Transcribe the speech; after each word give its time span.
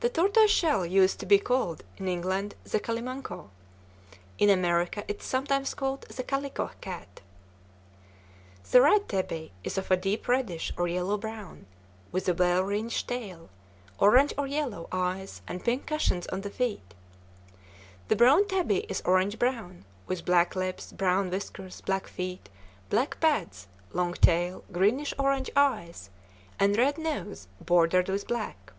The 0.00 0.08
tortoise 0.08 0.50
shell 0.50 0.86
used 0.86 1.20
to 1.20 1.26
be 1.26 1.38
called, 1.38 1.84
in 1.98 2.08
England, 2.08 2.54
the 2.64 2.80
Calimanco. 2.80 3.50
In 4.38 4.48
America, 4.48 5.04
it 5.06 5.20
is 5.20 5.26
sometimes 5.26 5.74
called 5.74 6.04
the 6.08 6.22
calico 6.22 6.70
cat. 6.80 7.20
The 8.70 8.80
red 8.80 9.06
tabby 9.06 9.52
is 9.62 9.76
of 9.76 9.90
a 9.90 9.98
deep 9.98 10.28
reddish 10.28 10.72
or 10.78 10.88
yellow 10.88 11.18
brown, 11.18 11.66
with 12.10 12.26
a 12.26 12.32
well 12.32 12.62
ringed 12.62 13.06
tail, 13.06 13.50
orange 13.98 14.32
or 14.38 14.46
yellow 14.46 14.88
eyes, 14.90 15.42
and 15.46 15.62
pink 15.62 15.84
cushions 15.88 16.26
to 16.28 16.38
the 16.38 16.48
feet. 16.48 16.94
The 18.08 18.16
brown 18.16 18.48
tabby 18.48 18.84
is 18.88 19.02
orange 19.04 19.38
brown, 19.38 19.84
with 20.06 20.24
black 20.24 20.56
lips, 20.56 20.90
brown 20.90 21.28
whiskers, 21.28 21.82
black 21.82 22.06
feet, 22.06 22.48
black 22.88 23.20
pads, 23.20 23.68
long 23.92 24.14
tail, 24.14 24.64
greenish 24.72 25.12
orange 25.18 25.50
eyes, 25.54 26.08
and 26.58 26.78
red 26.78 26.96
nose 26.96 27.46
bordered 27.60 28.08
with 28.08 28.26
black. 28.26 28.72